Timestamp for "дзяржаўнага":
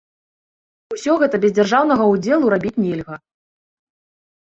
1.59-2.03